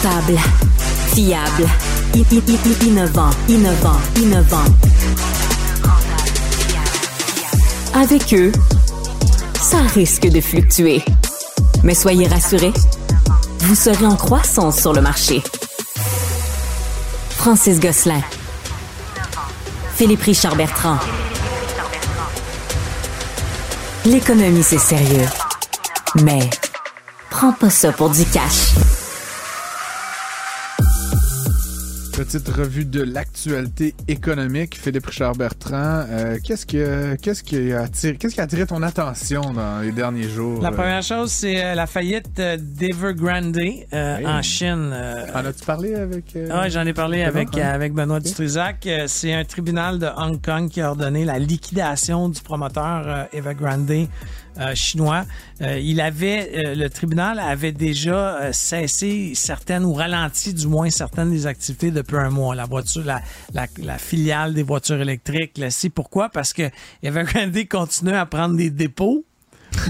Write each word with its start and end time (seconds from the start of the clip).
Rentable, 0.00 0.38
fiable, 1.12 1.66
innovant, 2.82 3.30
innovant, 3.48 3.96
innovant. 4.16 4.64
Avec 7.94 8.32
eux, 8.32 8.52
ça 9.60 9.78
risque 9.94 10.28
de 10.28 10.40
fluctuer. 10.40 11.04
Mais 11.82 11.94
soyez 11.94 12.28
rassurés, 12.28 12.72
vous 13.60 13.74
serez 13.74 14.06
en 14.06 14.14
croissance 14.14 14.78
sur 14.78 14.92
le 14.92 15.00
marché. 15.00 15.42
Francis 17.30 17.80
Gosselin. 17.80 18.22
Philippe 19.96 20.22
Richard 20.22 20.54
Bertrand. 20.54 20.98
L'économie, 24.04 24.62
c'est 24.62 24.78
sérieux. 24.78 25.26
Mais 26.22 26.48
prends 27.30 27.52
pas 27.52 27.70
ça 27.70 27.90
pour 27.90 28.10
du 28.10 28.24
cash. 28.26 28.74
Petite 32.18 32.48
revue 32.48 32.84
de 32.84 33.00
l'actualité 33.00 33.94
économique. 34.08 34.76
Philippe 34.76 35.06
Richard 35.06 35.36
Bertrand, 35.36 36.04
euh, 36.10 36.36
qu'est-ce, 36.42 36.66
que, 36.66 37.14
qu'est-ce, 37.14 37.44
qui 37.44 37.72
a 37.72 37.82
attiré, 37.82 38.16
qu'est-ce 38.16 38.34
qui 38.34 38.40
a 38.40 38.42
attiré 38.42 38.66
ton 38.66 38.82
attention 38.82 39.52
dans 39.52 39.80
les 39.82 39.92
derniers 39.92 40.28
jours? 40.28 40.60
La 40.60 40.70
euh? 40.70 40.72
première 40.72 41.02
chose, 41.04 41.30
c'est 41.30 41.64
euh, 41.64 41.76
la 41.76 41.86
faillite 41.86 42.40
d'Evergrande 42.40 43.56
euh, 43.92 44.26
en 44.26 44.42
Chine. 44.42 44.92
En 45.32 45.44
as-tu 45.44 45.64
parlé 45.64 45.94
avec. 45.94 46.34
euh, 46.34 46.48
Ah, 46.50 46.68
j'en 46.68 46.84
ai 46.86 46.92
parlé 46.92 47.18
Benoît, 47.18 47.28
avec, 47.28 47.56
hein? 47.56 47.70
avec 47.72 47.92
Benoît 47.92 48.18
Dutrisac. 48.18 48.88
C'est 49.06 49.32
un 49.32 49.44
tribunal 49.44 50.00
de 50.00 50.08
Hong 50.16 50.44
Kong 50.44 50.68
qui 50.68 50.80
a 50.80 50.90
ordonné 50.90 51.24
la 51.24 51.38
liquidation 51.38 52.28
du 52.28 52.40
promoteur 52.40 53.28
Evergrande 53.32 54.08
euh, 54.58 54.74
chinois. 54.74 55.24
Euh, 55.60 55.78
il 55.78 56.00
avait, 56.00 56.50
euh, 56.54 56.74
le 56.74 56.90
tribunal 56.90 57.38
avait 57.38 57.72
déjà 57.72 58.38
euh, 58.38 58.52
cessé 58.52 59.32
certaines 59.34 59.84
ou 59.84 59.94
ralenti 59.94 60.54
du 60.54 60.66
moins 60.66 60.90
certaines 60.90 61.30
des 61.30 61.46
activités 61.46 61.90
depuis 61.90 62.16
un 62.16 62.30
mois. 62.30 62.54
La 62.54 62.66
voiture, 62.66 63.04
la, 63.04 63.22
la, 63.54 63.66
la 63.82 63.98
filiale 63.98 64.54
des 64.54 64.62
voitures 64.62 65.00
électriques, 65.00 65.58
là, 65.58 65.70
c'est 65.70 65.90
pourquoi? 65.90 66.28
Parce 66.28 66.52
que 66.52 66.70
Evergrande 67.02 67.68
continue 67.68 68.14
à 68.14 68.26
prendre 68.26 68.56
des 68.56 68.70
dépôts 68.70 69.24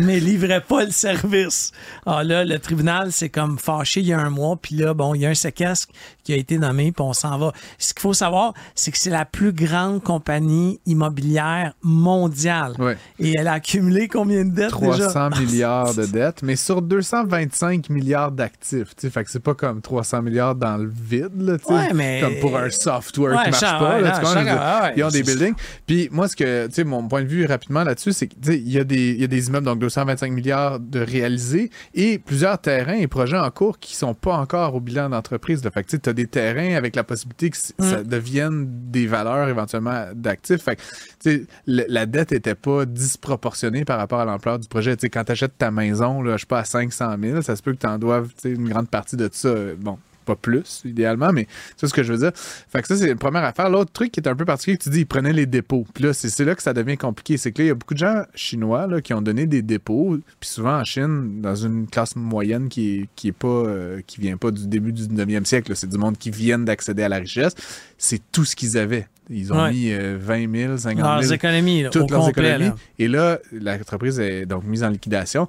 mais 0.01 0.21
livrait 0.21 0.61
pas 0.61 0.85
le 0.85 0.91
service. 0.91 1.73
Ah 2.07 2.23
là, 2.25 2.45
le 2.45 2.59
tribunal 2.59 3.13
s'est 3.13 3.29
comme 3.29 3.59
fâché 3.59 4.01
il 4.01 4.07
y 4.07 4.13
a 4.13 4.19
un 4.19 4.31
mois, 4.31 4.57
puis 4.61 4.75
là, 4.77 4.95
bon, 4.95 5.15
il 5.15 5.23
y 5.23 5.27
a 5.27 5.31
un 5.31 5.35
séquestre 5.35 5.89
qui 6.29 6.35
a 6.35 6.37
été 6.37 6.59
nommé, 6.59 6.93
puis 6.93 7.03
on 7.03 7.15
s'en 7.15 7.39
va. 7.39 7.55
Ce 7.79 7.95
qu'il 7.95 8.03
faut 8.03 8.13
savoir, 8.13 8.53
c'est 8.75 8.91
que 8.91 8.99
c'est 8.99 9.09
la 9.09 9.25
plus 9.25 9.51
grande 9.55 10.03
compagnie 10.03 10.79
immobilière 10.85 11.73
mondiale. 11.83 12.75
Ouais. 12.79 12.99
Et 13.19 13.33
elle 13.39 13.49
a 13.49 13.55
accumulé 13.55 14.09
combien 14.09 14.45
de 14.45 14.51
dettes 14.51 14.69
300 14.73 15.31
déjà? 15.31 15.31
milliards 15.41 15.95
de 15.95 16.05
dettes, 16.05 16.43
mais 16.43 16.55
sur 16.57 16.83
225 16.83 17.89
milliards 17.89 18.31
d'actifs. 18.31 18.89
Fait 19.11 19.25
que 19.25 19.31
c'est 19.31 19.41
pas 19.43 19.55
comme 19.55 19.81
300 19.81 20.21
milliards 20.21 20.55
dans 20.55 20.77
le 20.77 20.93
vide, 20.95 21.31
là, 21.41 21.57
Ouais, 21.67 21.95
mais- 21.95 22.21
comme 22.21 22.35
pour 22.41 22.59
un 22.59 22.69
software 22.69 23.35
Ouais, 23.39 23.45
qui 23.45 23.51
marche 23.53 23.61
pas. 23.63 23.95
ouais, 23.97 24.01
là, 24.03 24.21
non, 24.23 24.29
chaque- 24.35 24.49
ah 24.51 24.91
ils 24.95 25.03
ont 25.05 25.09
des 25.09 25.23
buildings. 25.23 25.55
Puis 25.87 26.11
moi, 26.13 26.29
ce 26.29 26.37
que, 26.37 26.67
tu 26.67 26.75
sais, 26.75 26.85
mon 26.85 27.09
point 27.09 27.23
de 27.23 27.29
vue 27.29 27.47
rapidement 27.47 27.85
là-dessus, 27.85 28.13
c'est 28.13 28.27
que 28.27 28.35
tu 28.35 28.53
sais, 28.53 28.59
il 28.59 28.69
y, 28.71 28.79
a 28.79 28.85
des- 28.85 29.15
y 29.15 29.25
a 29.25 29.29
des 29.29 29.49
immeubles, 29.49 29.65
donc 29.65 29.79
225 29.79 30.31
milliards 30.31 30.79
de 30.79 31.01
réalisés 31.01 31.71
et 31.95 32.19
plusieurs 32.19 32.59
terrains 32.59 32.99
et 32.99 33.07
projets 33.07 33.39
en 33.39 33.51
cours 33.51 33.79
qui 33.79 33.97
sont 33.97 34.13
pas 34.13 34.37
encore 34.37 34.75
au 34.75 34.81
bilan 34.81 35.09
d'entreprise. 35.09 35.63
Fait 35.73 35.83
que 35.85 35.97
tu 35.97 36.09
as 36.09 36.13
des 36.19 36.27
terrains 36.27 36.75
avec 36.75 36.97
la 36.97 37.05
possibilité 37.05 37.51
que 37.51 37.57
c- 37.57 37.73
Mm. 37.79 37.85
ça 37.91 38.03
devienne 38.03 38.67
des 38.91 39.07
valeurs 39.07 39.49
éventuellement 39.49 40.07
d'actifs. 40.15 40.63
Fait 40.63 40.77
que 41.25 41.45
la 41.67 42.07
dette 42.07 42.33
était 42.33 42.55
pas 42.57 42.85
disproportionnée 42.87 43.85
par 43.85 43.99
rapport 43.99 44.19
à 44.21 44.25
l'ampleur 44.25 44.59
du 44.59 44.67
projet. 44.69 44.97
Quand 44.97 45.25
tu 45.25 45.33
achètes 45.33 45.57
ta 45.59 45.71
maison, 45.71 46.21
là, 46.23 46.37
je 46.37 46.41
sais 46.41 46.47
pas, 46.47 46.59
à 46.61 46.65
500 46.65 47.17
000, 47.23 47.43
ça 47.43 47.55
se 47.57 47.63
peut 47.63 47.73
que 47.73 47.79
tu 47.79 47.87
en 47.87 47.99
doives 47.99 48.29
une 48.45 48.69
grande 48.69 48.89
partie 48.89 49.17
de 49.17 49.29
ça. 49.33 49.55
Bon, 49.79 49.99
pas 50.29 50.37
plus, 50.37 50.83
idéalement, 50.85 51.33
mais 51.33 51.47
c'est 51.77 51.87
ce 51.87 51.95
que 51.95 52.03
je 52.03 52.13
veux 52.13 52.19
dire. 52.19 52.33
Fait 52.35 52.83
que 52.83 52.89
ça, 52.89 52.97
c'est 52.97 53.11
une 53.11 53.17
première 53.19 53.45
affaire. 53.45 53.71
L'autre 53.71 53.91
truc 53.93 54.13
qui 54.13 54.21
est 54.21 54.29
un 54.29 54.37
peu 54.37 54.45
particulier, 54.45 54.77
tu 54.77 54.91
dis, 54.91 55.01
ils 55.01 55.07
prenaient 55.07 55.33
les 55.33 55.47
dépôts. 55.47 55.87
Puis 55.95 56.05
là, 56.05 56.13
c'est 56.13 56.45
là 56.45 56.55
que 56.55 56.63
ça 56.63 56.75
devient 56.75 56.97
compliqué. 56.99 57.37
C'est 57.39 57.51
que 57.53 57.63
là, 57.63 57.65
il 57.65 57.69
y 57.69 57.71
a 57.71 57.75
beaucoup 57.75 57.95
de 57.95 57.99
gens 57.99 58.23
chinois 58.35 58.87
là, 58.87 59.01
qui 59.01 59.15
ont 59.15 59.23
donné 59.23 59.47
des 59.47 59.63
dépôts. 59.63 60.19
Puis 60.39 60.51
souvent 60.51 60.79
en 60.79 60.85
Chine, 60.85 61.41
dans 61.41 61.55
une 61.55 61.87
classe 61.89 62.15
moyenne 62.17 62.69
qui 62.69 62.99
est, 63.01 63.09
qui 63.17 63.29
est 63.29 63.33
pas, 63.33 63.49
euh, 63.49 64.01
qui 64.07 64.21
vient 64.21 64.37
pas 64.37 64.51
du 64.51 64.67
début 64.67 64.93
du 64.93 65.03
19e 65.09 65.45
siècle, 65.47 65.75
c'est 65.75 65.89
du 65.89 65.97
monde 65.99 66.19
qui 66.19 66.31
viennent 66.31 66.65
d'accéder 66.67 67.03
à 67.03 67.09
la 67.09 67.17
richesse. 67.17 67.55
C'est 67.97 68.21
tout 68.31 68.45
ce 68.45 68.55
qu'ils 68.55 68.77
avaient. 68.79 69.09
Ils 69.31 69.53
ont 69.53 69.63
Ouais. 69.63 69.71
mis 69.73 69.93
euh, 69.93 70.17
20 70.19 70.51
000, 70.51 70.77
50 70.79 70.97
000 71.05 71.09
Leurs 71.21 71.33
économies, 71.33 71.83
là, 71.83 71.89
au 71.89 71.93
toutes 71.93 72.11
leurs 72.11 72.21
complet. 72.27 72.49
économies. 72.51 72.71
là. 72.71 72.77
Et 72.99 73.09
là, 73.09 73.39
l'entreprise 73.53 74.19
est 74.21 74.47
donc 74.47 74.65
mise 74.65 74.83
en 74.85 74.89
liquidation. 74.89 75.47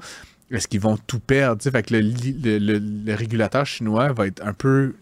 Est-ce 0.52 0.68
qu'ils 0.68 0.82
vont 0.82 0.98
tout 1.08 1.20
perdre? 1.20 1.62
Fait 1.62 1.84
que 1.84 1.94
le, 1.94 2.02
le, 2.02 2.58
le- 2.58 2.82
le 3.06 3.14
régulateur 3.16 3.66
chinois 3.66 4.12
va 4.14 4.28
être 4.28 4.44
un 4.46 4.54
peu 4.54 4.96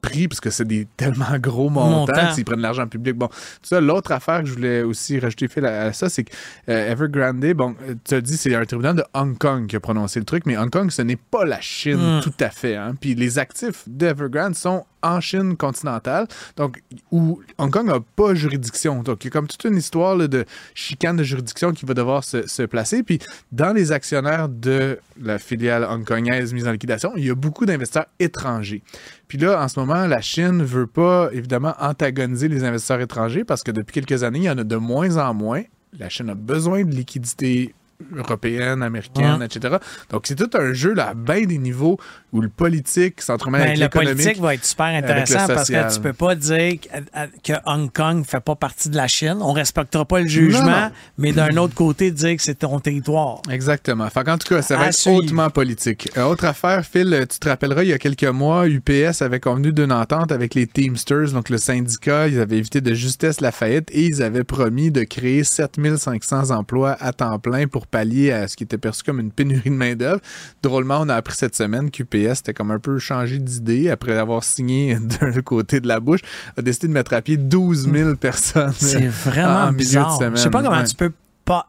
pris 0.00 0.28
parce 0.28 0.38
que 0.40 0.50
c'est 0.50 0.66
des 0.66 0.86
tellement 0.98 1.38
gros 1.38 1.70
montants 1.70 2.12
Montants. 2.12 2.32
s'ils 2.34 2.44
prennent 2.44 2.58
de 2.58 2.62
l'argent 2.62 2.86
public. 2.86 3.14
Bon, 3.16 3.30
ça, 3.62 3.80
l'autre 3.80 4.12
affaire 4.12 4.40
que 4.42 4.46
je 4.48 4.52
voulais 4.52 4.82
aussi 4.82 5.18
rajouter 5.18 5.48
Phil, 5.48 5.64
à, 5.64 5.84
à 5.84 5.92
ça, 5.94 6.10
c'est 6.10 6.24
que 6.24 6.32
euh, 6.68 6.92
Evergrande, 6.92 7.40
bon, 7.54 7.74
euh, 7.88 7.94
tu 8.04 8.14
as 8.14 8.20
dit 8.20 8.36
c'est 8.36 8.54
un 8.54 8.64
tribunal 8.66 8.96
de 8.96 9.04
Hong 9.14 9.38
Kong 9.38 9.66
qui 9.66 9.76
a 9.76 9.80
prononcé 9.80 10.18
le 10.18 10.26
truc, 10.26 10.44
mais 10.44 10.58
Hong 10.58 10.68
Kong, 10.70 10.90
ce 10.90 11.00
n'est 11.00 11.16
pas 11.16 11.46
la 11.46 11.60
Chine 11.62 12.18
Mm. 12.18 12.20
tout 12.20 12.34
à 12.40 12.50
fait. 12.50 12.76
Hein? 12.76 12.94
Puis 13.00 13.14
les 13.14 13.38
actifs 13.38 13.84
d'Evergrande 13.86 14.54
sont 14.56 14.84
en 15.04 15.20
Chine 15.20 15.56
continentale, 15.56 16.26
donc 16.56 16.82
où 17.12 17.40
Hong 17.58 17.70
Kong 17.70 17.86
n'a 17.86 18.00
pas 18.16 18.34
juridiction. 18.34 19.02
Donc 19.02 19.24
il 19.24 19.26
y 19.26 19.28
a 19.28 19.30
comme 19.30 19.46
toute 19.46 19.64
une 19.64 19.76
histoire 19.76 20.16
là, 20.16 20.26
de 20.26 20.44
chicane 20.74 21.16
de 21.16 21.22
juridiction 21.22 21.72
qui 21.72 21.84
va 21.86 21.94
devoir 21.94 22.24
se, 22.24 22.46
se 22.46 22.62
placer. 22.62 23.02
Puis 23.02 23.18
dans 23.52 23.72
les 23.72 23.92
actionnaires 23.92 24.48
de 24.48 24.98
la 25.20 25.38
filiale 25.38 25.84
hongkongaise 25.84 26.52
mise 26.52 26.66
en 26.66 26.72
liquidation, 26.72 27.12
il 27.16 27.26
y 27.26 27.30
a 27.30 27.34
beaucoup 27.34 27.66
d'investisseurs 27.66 28.06
étrangers. 28.18 28.82
Puis 29.28 29.38
là, 29.38 29.62
en 29.62 29.68
ce 29.68 29.78
moment, 29.78 30.06
la 30.06 30.20
Chine 30.20 30.62
veut 30.62 30.86
pas, 30.86 31.28
évidemment, 31.32 31.74
antagoniser 31.78 32.48
les 32.48 32.64
investisseurs 32.64 33.00
étrangers 33.00 33.44
parce 33.44 33.62
que 33.62 33.70
depuis 33.70 33.92
quelques 34.00 34.22
années, 34.24 34.40
il 34.40 34.44
y 34.44 34.50
en 34.50 34.58
a 34.58 34.64
de 34.64 34.76
moins 34.76 35.16
en 35.18 35.34
moins. 35.34 35.62
La 35.98 36.08
Chine 36.08 36.30
a 36.30 36.34
besoin 36.34 36.84
de 36.84 36.94
liquidités 36.94 37.74
européenne, 38.16 38.82
américaine, 38.82 39.38
Ouais. 39.38 39.46
etc. 39.46 39.76
Donc, 40.10 40.26
c'est 40.26 40.34
tout 40.34 40.50
un 40.58 40.72
jeu 40.72 40.94
là, 40.94 41.10
à 41.10 41.14
bien 41.14 41.46
des 41.46 41.58
niveaux 41.58 41.98
où 42.34 42.40
le 42.40 42.48
politique 42.48 43.20
Ben, 43.26 43.54
avec 43.54 43.78
le 43.78 43.88
politique 43.88 44.40
va 44.40 44.54
être 44.54 44.64
super 44.64 44.86
intéressant 44.86 45.46
parce 45.46 45.70
que 45.70 45.94
tu 45.94 46.00
peux 46.00 46.12
pas 46.12 46.34
dire 46.34 46.74
que, 46.80 47.52
que 47.52 47.58
Hong 47.64 47.90
Kong 47.92 48.24
fait 48.26 48.40
pas 48.40 48.56
partie 48.56 48.88
de 48.90 48.96
la 48.96 49.06
Chine. 49.06 49.38
On 49.40 49.52
respectera 49.52 50.04
pas 50.04 50.20
le 50.20 50.26
jugement, 50.26 50.62
Non, 50.62 50.70
non. 50.70 50.90
mais 51.16 51.32
d'un 51.32 51.56
autre 51.56 51.74
côté, 51.74 52.10
dire 52.10 52.36
que 52.36 52.42
c'est 52.42 52.56
ton 52.56 52.80
territoire. 52.80 53.40
Exactement. 53.48 54.10
Fait 54.10 54.24
qu'en 54.24 54.36
tout 54.36 54.48
cas, 54.48 54.62
ça 54.62 54.76
va 54.76 54.84
À 54.84 54.88
être 54.88 54.94
suivre. 54.94 55.18
hautement 55.18 55.48
politique. 55.48 56.08
Euh, 56.16 56.24
autre 56.24 56.44
affaire, 56.44 56.84
Phil, 56.84 57.14
euh, 57.14 57.24
tu 57.24 57.38
te 57.38 57.48
rappelleras, 57.48 57.84
il 57.84 57.90
y 57.90 57.92
a 57.92 57.98
quelques 57.98 58.24
mois, 58.24 58.66
UPS 58.68 59.22
avait 59.22 59.38
convenu 59.40 59.72
d'une 59.72 59.92
entente 59.92 60.32
avec 60.32 60.54
les 60.54 60.66
Teamsters, 60.66 61.30
donc 61.32 61.48
le 61.50 61.58
syndicat. 61.58 62.26
Ils 62.26 62.40
avaient 62.40 62.58
évité 62.58 62.80
de 62.80 62.94
justesse 62.94 63.40
la 63.40 63.52
faillite 63.52 63.88
et 63.92 64.06
ils 64.06 64.22
avaient 64.24 64.42
promis 64.44 64.90
de 64.90 65.04
créer 65.04 65.44
7500 65.44 66.50
emplois 66.50 66.96
à 67.00 67.12
temps 67.12 67.38
plein 67.38 67.68
pour 67.68 67.86
pallier 67.86 68.32
à 68.32 68.48
ce 68.48 68.56
qui 68.56 68.64
était 68.64 68.78
perçu 68.78 69.04
comme 69.04 69.20
une 69.20 69.30
pénurie 69.30 69.70
de 69.70 69.76
main-d'œuvre. 69.76 70.20
Drôlement, 70.64 70.98
on 71.00 71.08
a 71.08 71.14
appris 71.14 71.36
cette 71.36 71.54
semaine 71.54 71.90
qu'UPS 71.92 72.23
était 72.32 72.54
comme 72.54 72.70
un 72.70 72.78
peu 72.78 72.98
changé 72.98 73.38
d'idée 73.38 73.90
après 73.90 74.16
avoir 74.16 74.42
signé 74.44 74.96
d'un 75.20 75.40
côté 75.42 75.80
de 75.80 75.88
la 75.88 76.00
bouche, 76.00 76.20
a 76.56 76.62
décidé 76.62 76.88
de 76.88 76.92
mettre 76.92 77.12
à 77.14 77.22
pied 77.22 77.36
12 77.36 77.90
000 77.92 78.16
personnes. 78.16 78.72
C'est 78.78 79.06
en 79.06 79.10
vraiment 79.10 79.72
de 79.72 79.76
bizarre. 79.76 80.16
semaine. 80.16 80.36
Je 80.36 80.42
sais 80.42 80.50
pas 80.50 80.62
comment 80.62 80.78
Ouais. 80.78 80.84
tu 80.84 80.94
peux 80.96 81.12
pas. 81.44 81.68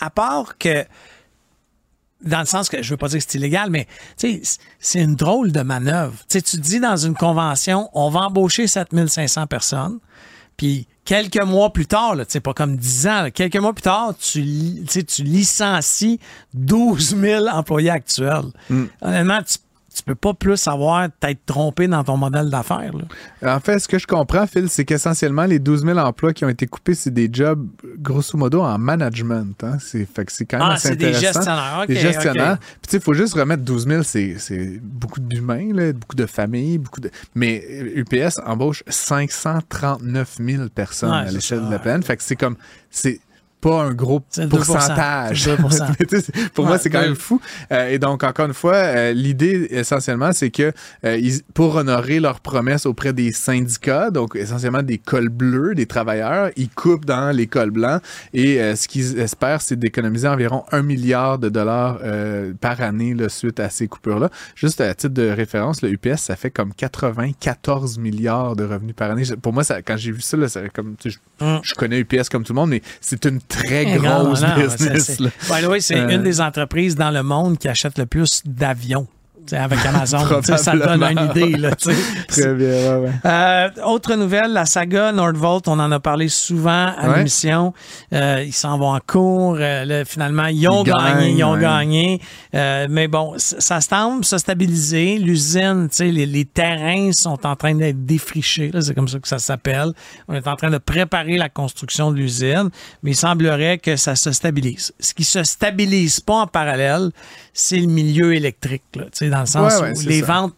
À 0.00 0.10
part 0.10 0.56
que. 0.58 0.84
Dans 2.22 2.40
le 2.40 2.46
sens 2.46 2.68
que 2.68 2.82
je 2.82 2.90
veux 2.90 2.98
pas 2.98 3.08
dire 3.08 3.18
que 3.18 3.24
c'est 3.26 3.38
illégal, 3.38 3.70
mais 3.70 3.86
c'est 4.16 5.00
une 5.02 5.14
drôle 5.16 5.52
de 5.52 5.62
manœuvre. 5.62 6.14
Tu 6.28 6.40
dis 6.58 6.78
dans 6.78 6.96
une 6.96 7.14
convention, 7.14 7.88
on 7.94 8.10
va 8.10 8.20
embaucher 8.20 8.66
7500 8.66 9.46
personnes, 9.46 9.98
puis 10.58 10.86
quelques 11.06 11.42
mois 11.42 11.72
plus 11.72 11.86
tard, 11.86 12.16
sais, 12.28 12.40
pas 12.40 12.52
comme 12.52 12.76
10 12.76 13.06
ans, 13.06 13.22
là, 13.22 13.30
quelques 13.30 13.56
mois 13.56 13.72
plus 13.72 13.80
tard, 13.82 14.12
tu, 14.18 14.44
tu 14.86 15.22
licencies 15.22 16.20
12 16.52 17.16
000 17.18 17.48
employés 17.48 17.88
actuels. 17.88 18.52
Mm. 18.68 18.84
Honnêtement, 19.00 19.42
tu, 19.42 19.56
tu 19.94 20.02
peux 20.04 20.14
pas 20.14 20.34
plus 20.34 20.68
avoir 20.68 21.08
t'être 21.18 21.44
trompé 21.46 21.88
dans 21.88 22.04
ton 22.04 22.16
modèle 22.16 22.48
d'affaires. 22.48 22.92
En 23.44 23.60
fait, 23.60 23.78
ce 23.80 23.88
que 23.88 23.98
je 23.98 24.06
comprends, 24.06 24.46
Phil, 24.46 24.68
c'est 24.68 24.84
qu'essentiellement, 24.84 25.44
les 25.46 25.58
12 25.58 25.84
000 25.84 25.98
emplois 25.98 26.32
qui 26.32 26.44
ont 26.44 26.48
été 26.48 26.66
coupés, 26.66 26.94
c'est 26.94 27.10
des 27.10 27.28
jobs, 27.32 27.66
grosso 27.98 28.38
modo, 28.38 28.62
en 28.62 28.78
management. 28.78 29.62
Hein? 29.64 29.78
C'est, 29.80 30.06
fait 30.06 30.24
que 30.24 30.32
c'est 30.32 30.44
quand 30.44 30.58
même 30.58 30.68
Ah, 30.70 30.74
assez 30.74 30.88
c'est 30.90 30.96
des 30.96 31.06
intéressant. 31.08 31.40
gestionnaires. 31.40 31.84
Des 31.88 31.96
gestionnaires. 31.96 32.52
OK. 32.52 32.58
Puis, 32.60 32.78
tu 32.82 32.90
sais, 32.90 32.96
il 32.98 33.02
faut 33.02 33.14
juste 33.14 33.34
remettre 33.34 33.62
12 33.64 33.86
000, 33.88 34.02
c'est, 34.04 34.80
beaucoup 34.82 35.20
d'humains, 35.20 35.92
beaucoup 35.92 36.16
de 36.16 36.26
familles, 36.26 36.78
beaucoup 36.78 37.00
de. 37.00 37.10
Mais 37.34 37.64
euh, 37.70 38.02
UPS 38.02 38.38
embauche 38.46 38.84
539 38.88 40.36
000 40.40 40.68
personnes 40.68 41.10
Ouais, 41.10 41.16
à 41.28 41.30
l'échelle 41.30 41.64
de 41.66 41.70
la 41.70 41.78
peine. 41.78 42.02
Fait 42.02 42.16
que 42.16 42.22
c'est 42.22 42.36
comme. 42.36 42.56
C'est, 42.90 43.20
pas 43.60 43.82
un 43.82 43.92
gros 43.92 44.22
C'est 44.30 44.46
2%. 44.46 44.48
pourcentage. 44.48 45.42
C'est 45.44 45.56
2%. 45.56 45.88
Mais 46.00 46.06
tu 46.08 46.20
sais, 46.20 46.32
pour 46.54 46.66
moi, 46.66 46.78
c'est 46.78 46.90
quand 46.90 47.00
même 47.00 47.14
fou. 47.14 47.40
Euh, 47.72 47.88
et 47.90 47.98
donc, 47.98 48.24
encore 48.24 48.46
une 48.46 48.54
fois, 48.54 48.74
euh, 48.74 49.12
l'idée, 49.12 49.66
essentiellement, 49.70 50.32
c'est 50.32 50.50
que 50.50 50.72
euh, 51.04 51.16
ils- 51.18 51.42
pour 51.54 51.76
honorer 51.76 52.20
leurs 52.20 52.40
promesses 52.40 52.86
auprès 52.86 53.12
des 53.12 53.32
syndicats, 53.32 54.10
donc 54.10 54.34
essentiellement 54.36 54.82
des 54.82 54.98
cols 54.98 55.28
bleus, 55.28 55.74
des 55.74 55.86
travailleurs, 55.86 56.50
ils 56.56 56.68
coupent 56.70 57.04
dans 57.04 57.30
les 57.34 57.46
cols 57.46 57.70
blancs. 57.70 58.00
Et 58.32 58.60
euh, 58.60 58.76
ce 58.76 58.88
qu'ils 58.88 59.18
espèrent, 59.18 59.60
c'est 59.62 59.78
d'économiser 59.78 60.28
environ 60.28 60.64
un 60.72 60.82
milliard 60.82 61.38
de 61.38 61.48
dollars 61.48 61.98
euh, 62.02 62.52
par 62.60 62.80
année 62.80 63.14
là, 63.14 63.28
suite 63.28 63.60
à 63.60 63.68
ces 63.70 63.88
coupures-là. 63.88 64.30
Juste 64.54 64.80
à 64.80 64.94
titre 64.94 65.14
de 65.14 65.28
référence, 65.28 65.82
le 65.82 65.90
UPS, 65.92 66.16
ça 66.18 66.36
fait 66.36 66.50
comme 66.50 66.72
94 66.74 67.98
milliards 67.98 68.56
de 68.56 68.64
revenus 68.64 68.94
par 68.94 69.10
année. 69.10 69.22
Pour 69.42 69.52
moi, 69.52 69.64
ça, 69.64 69.82
quand 69.82 69.96
j'ai 69.96 70.12
vu 70.12 70.20
ça, 70.20 70.36
là, 70.36 70.48
ça 70.48 70.68
comme, 70.68 70.96
tu 70.98 71.10
sais, 71.10 71.18
je, 71.40 71.44
Hum. 71.44 71.60
je 71.62 71.74
connais 71.74 71.98
UPS 72.00 72.28
comme 72.30 72.44
tout 72.44 72.52
le 72.52 72.60
monde, 72.60 72.68
mais 72.70 72.82
c'est 73.00 73.24
une 73.24 73.40
très 73.50 73.84
grosse 73.98 74.40
non, 74.40 74.48
non, 74.48 74.62
business. 74.62 75.04
c'est- 75.18 75.22
By 75.52 75.62
the 75.62 75.66
way, 75.68 75.80
c'est 75.80 75.96
Euh, 75.98 76.08
une 76.08 76.22
des 76.22 76.40
entreprises 76.40 76.94
dans 76.96 77.10
le 77.10 77.22
monde 77.22 77.58
qui 77.58 77.68
achète 77.68 77.98
le 77.98 78.06
plus 78.06 78.40
d'avions. 78.46 79.06
Avec 79.52 79.78
Amazon, 79.86 80.18
ça 80.42 80.72
te 80.72 80.76
donne 80.76 81.02
une 81.02 81.30
idée. 81.30 81.56
Là. 81.58 81.70
Très 82.28 82.54
bien, 82.54 82.68
ouais, 82.68 82.96
ouais. 82.96 83.10
Euh, 83.24 83.68
autre 83.84 84.14
nouvelle, 84.14 84.52
la 84.52 84.64
saga 84.66 85.12
Nordvolt, 85.12 85.66
on 85.68 85.78
en 85.78 85.90
a 85.92 86.00
parlé 86.00 86.28
souvent 86.28 86.92
à 86.96 87.08
Ouais. 87.08 87.16
l'émission. 87.18 87.72
Euh, 88.12 88.44
ils 88.46 88.52
s'en 88.52 88.78
vont 88.78 88.94
en 88.94 89.00
cours. 89.04 89.56
Euh, 89.58 89.84
là, 89.84 90.04
finalement, 90.04 90.46
ils 90.46 90.68
ont 90.68 90.82
Ils 90.84 90.92
gagné, 90.92 91.04
gagnent, 91.26 91.36
ils 91.38 91.44
ont 91.44 91.56
gagné. 91.56 92.20
Mais 92.52 93.08
bon, 93.08 93.34
ça 93.36 93.80
semble 93.80 94.24
se 94.24 94.38
stabiliser. 94.38 95.18
L'usine, 95.18 95.88
les, 96.00 96.26
les 96.26 96.44
terrains 96.44 97.12
sont 97.12 97.46
en 97.46 97.56
train 97.56 97.74
d'être 97.74 98.04
défrichés. 98.04 98.70
C'est 98.80 98.94
comme 98.94 99.08
ça 99.08 99.18
que 99.18 99.28
ça 99.28 99.38
s'appelle. 99.38 99.92
On 100.28 100.34
est 100.34 100.46
en 100.46 100.56
train 100.56 100.70
de 100.70 100.78
préparer 100.78 101.36
la 101.36 101.48
construction 101.48 102.10
de 102.10 102.16
l'usine, 102.16 102.70
mais 103.02 103.12
il 103.12 103.16
semblerait 103.16 103.78
que 103.78 103.96
ça 103.96 104.14
se 104.16 104.32
stabilise. 104.32 104.92
Ce 105.00 105.14
qui 105.14 105.24
se 105.24 105.42
stabilise 105.42 106.20
pas 106.20 106.34
en 106.34 106.46
parallèle, 106.46 107.10
c'est 107.52 107.78
le 107.78 107.86
milieu 107.86 108.34
électrique, 108.34 108.82
là, 108.96 109.04
dans 109.44 109.64
le 109.64 109.70
sens 109.70 109.80
Ouais, 109.80 109.88
ouais, 109.88 109.98
où 109.98 110.08
les 110.08 110.20
ça. 110.20 110.26
ventes 110.26 110.54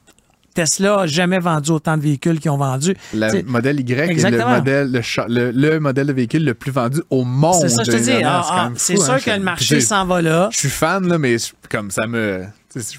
Tesla 0.55 0.97
n'a 0.99 1.07
jamais 1.07 1.39
vendu 1.39 1.71
autant 1.71 1.97
de 1.97 2.03
véhicules 2.03 2.39
qu'ils 2.39 2.51
ont 2.51 2.59
vendus. 2.59 2.95
Le 3.15 3.43
modèle 3.45 3.81
Y 3.81 3.93
est 3.93 4.31
le 4.31 4.45
modèle, 4.45 4.93
le, 4.93 5.01
cha- 5.01 5.25
le, 5.27 5.51
le 5.51 5.81
modèle 5.81 6.09
de 6.09 6.13
véhicule 6.13 6.45
le 6.45 6.53
plus 6.53 6.71
vendu 6.71 7.01
au 7.09 7.25
monde. 7.25 7.57
C'est 7.63 7.71
ça, 7.71 7.85
je 7.85 7.91
te 7.91 7.97
dis. 7.97 8.11
Ah, 8.23 8.43
C'est 8.45 8.53
ah, 8.55 8.71
C'est 8.77 8.97
fou, 8.97 9.03
sûr 9.03 9.13
hein. 9.15 9.19
que 9.25 9.31
le 9.31 9.39
marché 9.41 9.81
s'en 9.81 10.05
va 10.05 10.21
là. 10.21 10.51
Je 10.53 10.59
suis 10.59 10.69
fan, 10.69 11.09
là, 11.09 11.17
mais 11.17 11.37
comme 11.71 11.91
ça 11.91 12.07
me. 12.07 12.45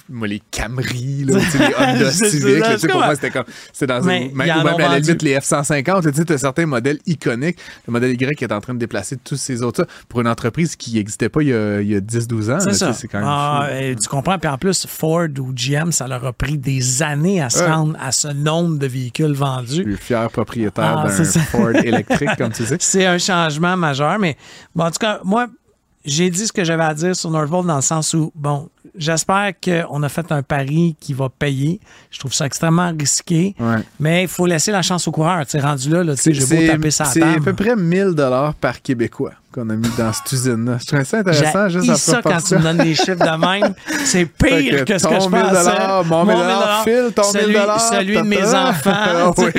Moi, 0.09 0.27
les 0.27 0.41
Camry, 0.51 1.23
là, 1.25 1.37
les 1.37 1.75
Honda 1.77 2.11
C'est 2.11 2.29
Civic, 2.29 2.59
là, 2.59 2.69
pour 2.71 2.79
c'est 2.79 2.93
moi, 2.93 3.15
c'était 3.15 3.31
comme. 3.31 3.43
C'était 3.71 3.87
dans 3.87 4.01
Mais 4.03 4.27
une. 4.27 4.35
Même, 4.35 4.63
ou 4.63 4.67
à 4.67 4.77
la 4.77 4.99
limite, 4.99 5.21
les 5.21 5.35
F-150, 5.37 6.13
tu 6.13 6.25
t'as 6.25 6.37
certains 6.37 6.65
modèles 6.65 6.99
iconiques. 7.05 7.57
Le 7.87 7.91
modèle 7.93 8.11
Y 8.11 8.35
qui 8.37 8.43
est 8.43 8.51
en 8.53 8.59
train 8.61 8.73
de 8.73 8.79
déplacer 8.79 9.17
tous 9.17 9.35
ces 9.37 9.61
autres. 9.63 9.87
Pour 10.09 10.21
une 10.21 10.27
entreprise 10.27 10.75
qui 10.75 10.93
n'existait 10.95 11.29
pas 11.29 11.41
il 11.41 11.49
y 11.49 11.53
a, 11.53 11.81
il 11.81 11.87
y 11.89 11.95
a 11.95 11.99
10-12 12.01 12.51
ans, 12.51 12.59
C'est 12.59 12.73
ça. 12.73 12.93
c'est 12.93 13.07
quand 13.07 13.19
même. 13.19 13.27
Ah, 13.29 13.67
fou. 13.69 13.75
et 13.77 13.95
tu 13.95 14.07
comprends? 14.09 14.37
Puis 14.37 14.49
en 14.49 14.57
plus, 14.57 14.85
Ford 14.85 15.27
ou 15.39 15.53
GM, 15.53 15.91
ça 15.91 16.07
leur 16.07 16.25
a 16.25 16.33
pris 16.33 16.57
des 16.57 17.01
années 17.03 17.41
à 17.41 17.49
se 17.49 17.59
Ouais. 17.63 17.71
rendre 17.71 17.97
à 17.99 18.11
ce 18.11 18.27
nombre 18.27 18.77
de 18.77 18.87
véhicules 18.87 19.33
Je 19.33 19.39
vendus. 19.39 19.83
suis 19.83 19.97
fier 19.97 20.29
propriétaire 20.29 21.03
Ah, 21.05 21.09
c'est 21.09 21.23
d'un. 21.37 21.45
Ford 21.45 21.69
électrique, 21.75 22.29
comme 22.37 22.51
tu 22.51 22.65
sais. 22.65 22.77
C'est 22.79 23.05
un 23.05 23.17
changement 23.17 23.75
majeur, 23.77 24.19
mais 24.19 24.37
bon, 24.75 24.83
en 24.85 24.91
tout 24.91 24.99
cas, 24.99 25.19
moi, 25.23 25.47
j'ai 26.05 26.29
dit 26.29 26.45
ce 26.47 26.51
que 26.53 26.63
j'avais 26.63 26.83
à 26.83 26.93
dire 26.93 27.15
sur 27.15 27.29
Northvolt 27.31 27.65
dans 27.65 27.75
le 27.77 27.81
sens 27.81 28.13
où, 28.13 28.31
bon, 28.35 28.69
j'espère 28.95 29.53
qu'on 29.63 30.03
a 30.03 30.09
fait 30.09 30.31
un 30.31 30.43
pari 30.43 30.95
qui 30.99 31.13
va 31.13 31.29
payer. 31.29 31.79
Je 32.11 32.19
trouve 32.19 32.33
ça 32.33 32.45
extrêmement 32.45 32.91
risqué, 32.97 33.55
Ouais. 33.59 33.77
mais 33.99 34.23
il 34.23 34.27
faut 34.27 34.45
laisser 34.45 34.71
la 34.71 34.81
chance 34.81 35.07
aux 35.07 35.11
coureurs. 35.11 35.45
Tu 35.45 35.57
rendu 35.59 35.89
là, 35.89 36.03
là 36.03 36.15
tu 36.15 36.21
sais, 36.21 36.33
j'ai 36.33 36.45
beau 36.45 36.67
taper 36.67 36.91
sa 36.91 37.05
c'est 37.05 37.21
à 37.23 37.39
peu 37.39 37.53
près 37.53 37.75
1000 37.75 38.11
dollars 38.15 38.53
par 38.55 38.81
Québécois 38.81 39.33
qu'on 39.53 39.69
a 39.69 39.75
mis 39.75 39.87
dans 39.97 40.11
cette 40.11 40.31
usine-là. 40.31 40.77
Je 40.81 40.87
trouvais 40.87 41.05
ça 41.05 41.19
intéressant, 41.19 41.69
juste 41.69 41.89
en 41.89 41.95
ça 41.95 42.21
quand 42.23 42.41
tu 42.41 42.55
me 42.55 42.61
donnes 42.61 42.77
des 42.77 42.95
chiffres 42.95 43.15
de 43.15 43.37
même. 43.37 43.73
C'est 44.05 44.25
pire 44.43 44.83
que, 44.85 44.97
ce 44.97 45.07
que 45.07 45.19
je 45.19 45.29
1000 45.29 45.29
pensais. 45.29 46.09
mon 46.09 46.25
1000 46.25 46.35
Phil, 46.83 47.13
ton 47.13 47.23
celui, 47.23 47.53
1000 47.53 47.65
Celui 47.91 48.15
de 48.17 48.21
mes 48.21 48.53
enfants. 48.53 49.33
oui, 49.37 49.51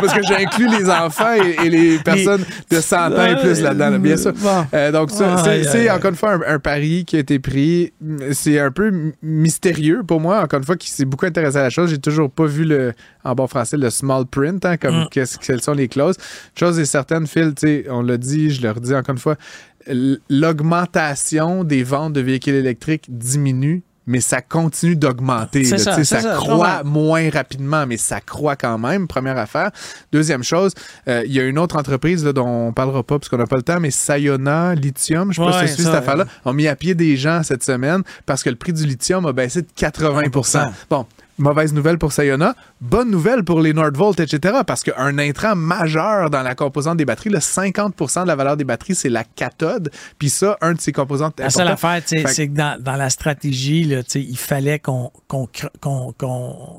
parce 0.00 0.14
que 0.14 0.20
j'ai 0.28 0.36
inclus 0.44 0.68
les 0.68 0.90
enfants 0.90 1.32
et, 1.32 1.68
les 1.68 1.98
personnes 1.98 2.44
de 2.70 2.80
100 2.80 2.96
ans 2.96 3.24
et 3.24 3.36
plus 3.36 3.60
là-dedans, 3.62 3.90
là, 3.90 3.98
bien 3.98 4.16
sûr. 4.16 4.32
Euh, 4.74 4.92
donc, 4.92 5.10
ça, 5.10 5.42
c'est 5.42 5.90
encore 5.90 6.10
une 6.10 6.16
fois 6.16 6.38
un, 6.46 6.58
pari 6.58 7.04
qui 7.06 7.16
a 7.16 7.20
été 7.20 7.38
pris. 7.38 7.92
C'est 8.32 8.58
un 8.58 8.70
peu 8.70 8.92
mystérieux 9.22 10.02
pour 10.06 10.20
moi, 10.20 10.42
encore 10.42 10.58
une 10.58 10.66
fois, 10.66 10.76
qui 10.76 10.90
s'est 10.90 11.04
beaucoup 11.04 11.26
intéressé 11.26 11.56
à 11.56 11.62
la 11.62 11.70
chose. 11.70 11.90
J'ai 11.90 11.98
toujours 11.98 12.30
pas 12.30 12.44
vu 12.44 12.64
le, 12.64 12.92
en 13.24 13.34
bon 13.34 13.46
français, 13.46 13.76
le 13.76 13.90
small 13.90 14.26
print, 14.26 14.64
hein, 14.64 14.76
comme 14.76 14.98
Mm. 15.04 15.26
quelles 15.40 15.60
sont 15.60 15.72
les 15.72 15.88
clauses. 15.88 16.16
Chose 16.58 16.78
est 16.78 16.84
certaine, 16.84 17.26
Phil, 17.26 17.54
tu 17.54 17.66
sais, 17.66 17.84
on 17.90 18.02
l'a 18.02 18.16
dit, 18.16 18.50
je 18.50 18.62
le 18.62 18.70
redis 18.70 18.94
encore 18.94 19.14
une 19.14 19.20
fois, 19.20 19.36
l'augmentation 20.28 21.64
des 21.64 21.82
ventes 21.82 22.12
de 22.12 22.20
véhicules 22.20 22.54
électriques 22.54 23.06
diminue. 23.08 23.82
Mais 24.10 24.22
ça 24.22 24.40
continue 24.40 24.96
d'augmenter. 24.96 25.64
Ça, 25.64 26.22
croît 26.36 26.82
moins 26.82 27.28
rapidement, 27.28 27.86
mais 27.86 27.98
ça 27.98 28.22
croît 28.22 28.56
quand 28.56 28.78
même. 28.78 29.06
Première 29.06 29.36
affaire. 29.36 29.70
Deuxième 30.12 30.42
chose, 30.42 30.72
euh, 31.08 31.22
il 31.26 31.32
y 31.32 31.38
a 31.38 31.44
une 31.44 31.58
autre 31.58 31.76
entreprise 31.76 32.24
là, 32.24 32.32
dont 32.32 32.68
on 32.68 32.72
parlera 32.72 33.02
pas 33.02 33.18
parce 33.18 33.28
qu'on 33.28 33.36
n'a 33.36 33.46
pas 33.46 33.56
le 33.56 33.62
temps, 33.62 33.80
mais 33.80 33.90
Sayona 33.90 34.74
Lithium, 34.74 35.30
je 35.30 35.42
sais 35.42 35.46
pas 35.46 35.66
si 35.66 35.76
tu 35.76 35.82
cette 35.82 35.94
affaire-là, 35.94 36.24
ont 36.46 36.54
mis 36.54 36.68
à 36.68 36.74
pied 36.74 36.94
des 36.94 37.18
gens 37.18 37.42
cette 37.42 37.62
semaine 37.62 38.02
parce 38.24 38.42
que 38.42 38.48
le 38.48 38.56
prix 38.56 38.72
du 38.72 38.86
lithium 38.86 39.26
a 39.26 39.34
baissé 39.34 39.60
de 39.60 39.68
80% 39.76 40.70
Bon, 40.88 41.04
mauvaise 41.36 41.74
nouvelle 41.74 41.98
pour 41.98 42.12
Sayona, 42.12 42.54
bonne 42.80 43.10
nouvelle 43.10 43.42
pour 43.44 43.60
les 43.60 43.72
Nordvolt, 43.72 44.20
etc. 44.20 44.58
Parce 44.66 44.82
qu'un 44.82 45.18
intrant 45.18 45.56
majeur 45.56 46.30
dans 46.30 46.42
la 46.42 46.54
composante 46.54 46.96
des 46.96 47.04
batteries, 47.04 47.30
le 47.30 47.38
50% 47.40 48.22
de 48.22 48.26
la 48.28 48.36
valeur 48.36 48.56
des 48.56 48.64
batteries, 48.64 48.94
c'est 48.94 49.08
la 49.08 49.24
cathode. 49.24 49.90
Puis 50.18 50.30
ça, 50.30 50.56
un 50.60 50.74
de 50.74 50.80
ces 50.80 50.92
composantes 50.92 51.38
La 51.40 51.50
seule 51.50 51.68
affaire, 51.68 52.00
c'est 52.06 52.48
que 52.48 52.54
dans, 52.54 52.80
dans 52.80 52.96
la 52.96 53.10
stratégie, 53.10 53.84
là, 53.84 54.02
il 54.14 54.38
fallait 54.38 54.78
qu'on 54.78 55.10
qu'on- 55.26 55.48
qu'on- 55.80 56.14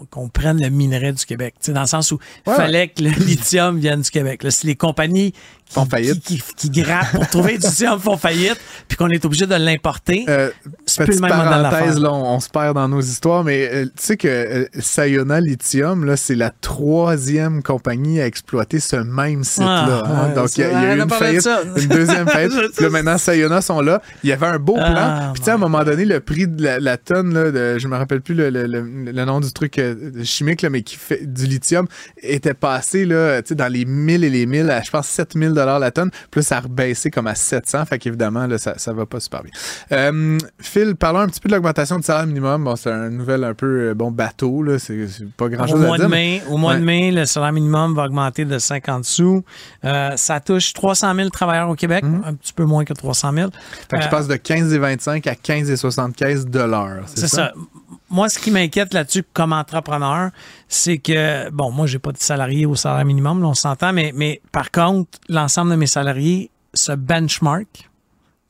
qu'on 0.10 0.30
prenne 0.30 0.62
le 0.62 0.70
minerai 0.70 1.12
du 1.14 1.26
Québec. 1.26 1.56
Dans 1.68 1.82
le 1.82 1.88
sens 1.88 2.12
où 2.12 2.20
il 2.46 2.50
Ouais, 2.50 2.56
fallait 2.56 2.88
que 2.88 3.04
le 3.04 3.10
lithium 3.26 3.78
vienne 3.80 4.02
du 4.02 4.10
Québec. 4.10 4.44
Là, 4.44 4.52
si 4.52 4.66
les 4.68 4.76
compagnies 4.76 5.32
qui, 5.66 5.74
Font 5.76 5.86
faillite. 5.86 6.24
qui, 6.24 6.38
qui- 6.40 6.70
qui 6.72 6.82
grattent 6.82 7.12
pour 7.12 7.28
trouver 7.28 7.58
du 7.60 7.68
lithium 7.68 8.00
font 8.00 8.18
faillite, 8.18 8.58
puis 8.88 8.98
qu'on 8.98 9.10
est 9.10 9.24
obligé 9.24 9.46
de 9.46 9.54
l'importer, 9.56 10.26
Euh, 10.28 10.50
c'est 10.88 11.04
plus 11.06 11.16
le 11.16 11.22
même 11.22 11.30
parenthèse, 11.30 12.00
là, 12.00 12.12
on, 12.12 12.36
on 12.36 12.40
se 12.40 12.50
perd 12.50 12.74
dans 12.76 12.88
nos 12.88 13.02
histoires, 13.02 13.44
mais 13.44 13.70
euh, 13.72 13.86
tu 13.86 13.92
sais 13.98 14.18
que 14.18 14.28
euh, 14.28 14.66
Sayona 14.80 15.40
Lithium, 15.40 15.89
c'est 16.16 16.36
la 16.36 16.50
troisième 16.50 17.62
compagnie 17.64 18.20
à 18.22 18.26
exploiter 18.26 18.80
ce 18.80 18.96
même 18.96 19.44
site-là. 19.44 20.04
Ah, 20.06 20.08
hein. 20.08 20.28
ouais, 20.30 20.36
Donc, 20.36 20.58
il 20.58 20.62
y, 20.62 20.64
a- 20.64 20.94
y 20.94 20.98
eu 20.98 21.02
une 21.02 21.10
faillite, 21.10 21.50
une 21.78 21.88
deuxième 21.88 22.28
faillite. 22.30 22.80
Là, 22.80 22.90
maintenant, 22.90 23.18
Sayona 23.18 23.62
sont 23.62 23.82
là. 23.82 24.02
Il 24.24 24.30
y 24.30 24.34
avait 24.34 24.48
un 24.48 24.60
beau 24.60 24.74
plan. 24.76 24.84
Ah, 24.96 25.30
Puis, 25.34 25.42
tu 25.42 25.46
sais, 25.46 25.52
à 25.52 25.56
un 25.56 25.58
moment 25.58 25.84
donné, 25.84 26.06
le 26.06 26.20
prix 26.20 26.48
de 26.48 26.64
la, 26.64 26.80
la 26.80 26.98
tonne, 26.98 27.34
là, 27.34 27.52
de, 27.52 27.78
je 27.80 27.88
me 27.88 27.96
rappelle 27.96 28.22
plus 28.22 28.34
le, 28.36 28.50
le- 28.50 28.66
le- 28.68 29.12
le 29.12 29.26
nom 29.26 29.40
du 29.40 29.52
truc 29.54 29.78
euh, 29.80 29.96
chimique, 30.24 30.62
là, 30.62 30.70
mais 30.70 30.82
qui 30.82 30.96
fait 30.96 31.26
du 31.26 31.46
lithium, 31.46 31.88
était 32.22 32.54
passé 32.54 33.06
là, 33.06 33.42
dans 33.42 33.72
les 33.72 33.86
1000 33.86 34.24
et 34.24 34.30
les 34.30 34.46
1000 34.46 34.70
à, 34.70 34.82
je 34.82 34.90
pense, 34.92 35.08
7000 35.08 35.54
la 35.54 35.92
tonne. 35.92 36.10
Là, 36.36 36.42
ça 36.42 36.58
a 36.58 36.60
rebaissé 36.62 37.12
comme 37.12 37.28
à 37.28 37.36
700. 37.36 37.86
Fait 37.86 38.00
qu'évidemment, 38.00 38.48
ça, 38.58 38.76
ça 38.78 38.94
va 38.94 39.06
pas 39.06 39.20
super 39.20 39.44
bien. 39.44 39.52
Euh, 39.92 40.38
Phil, 40.62 40.96
parlons 40.96 41.20
un 41.20 41.28
petit 41.28 41.40
peu 41.40 41.50
de 41.50 41.54
l'augmentation 41.56 41.98
du 41.98 42.04
salaire 42.04 42.26
minimum. 42.28 42.64
Bon, 42.64 42.76
c'est 42.76 42.90
une 42.90 43.18
nouvelle 43.18 43.44
un 43.44 43.54
peu, 43.54 43.90
euh, 43.90 43.94
bon, 43.94 44.12
bateau. 44.12 44.66
C'est 44.80 45.08
pas 45.38 45.50
grand-chose 45.50 45.79
mois, 45.88 45.98
de 45.98 46.06
mai, 46.06 46.42
au 46.50 46.58
mois 46.58 46.76
de 46.76 46.82
mai, 46.84 47.12
le 47.12 47.26
salaire 47.26 47.52
minimum 47.52 47.94
va 47.96 48.06
augmenter 48.06 48.46
de 48.46 48.58
50 48.60 49.06
sous. 49.06 49.44
Euh, 49.86 50.16
ça 50.16 50.40
touche 50.40 50.74
300 50.74 51.16
000 51.16 51.30
travailleurs 51.30 51.70
au 51.70 51.76
Québec, 51.76 52.04
Mhm. 52.04 52.24
un 52.26 52.34
petit 52.34 52.54
peu 52.54 52.66
moins 52.66 52.86
que 52.86 52.94
300 52.94 53.32
000. 53.34 53.50
Fait 53.90 53.98
que 53.98 54.02
je 54.04 54.08
Euh, 54.08 54.10
passe 54.12 54.28
de 54.28 54.36
15,25 54.36 55.28
à 55.28 55.36
15,75 55.36 56.46
dollars. 56.46 57.04
C'est 57.08 57.28
ça? 57.28 57.52
Moi, 58.12 58.28
ce 58.30 58.40
qui 58.40 58.50
m'inquiète 58.50 58.94
là-dessus 58.94 59.24
comme 59.34 59.54
entrepreneur, 59.54 60.32
c'est 60.68 60.98
que, 60.98 61.50
bon, 61.52 61.72
moi, 61.72 61.86
j'ai 61.86 62.00
pas 62.00 62.12
de 62.12 62.18
salariés 62.18 62.66
au 62.66 62.76
salaire 62.76 63.06
minimum, 63.06 63.42
là, 63.42 63.48
on 63.50 63.54
s'entend, 63.54 63.94
mais, 63.94 64.12
mais 64.16 64.42
par 64.52 64.72
contre, 64.72 65.20
l'ensemble 65.30 65.72
de 65.72 65.76
mes 65.76 65.86
salariés 65.88 66.50
se 66.74 66.92
benchmark 66.92 67.89